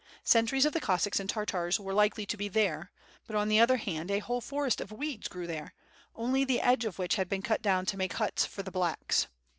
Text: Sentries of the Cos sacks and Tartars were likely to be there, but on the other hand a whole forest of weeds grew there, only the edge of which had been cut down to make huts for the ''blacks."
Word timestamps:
Sentries 0.23 0.65
of 0.65 0.73
the 0.73 0.79
Cos 0.81 1.03
sacks 1.03 1.19
and 1.19 1.29
Tartars 1.29 1.79
were 1.79 1.93
likely 1.93 2.25
to 2.25 2.35
be 2.35 2.47
there, 2.47 2.89
but 3.27 3.35
on 3.35 3.49
the 3.49 3.59
other 3.59 3.77
hand 3.77 4.09
a 4.09 4.17
whole 4.17 4.41
forest 4.41 4.81
of 4.81 4.91
weeds 4.91 5.27
grew 5.27 5.45
there, 5.45 5.75
only 6.15 6.43
the 6.43 6.59
edge 6.61 6.85
of 6.85 6.97
which 6.97 7.17
had 7.17 7.29
been 7.29 7.43
cut 7.43 7.61
down 7.61 7.85
to 7.85 7.97
make 7.97 8.13
huts 8.13 8.43
for 8.43 8.63
the 8.63 8.71
''blacks." 8.71 9.27